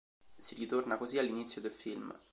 [0.35, 2.11] Si ritorna così all'inizio del film.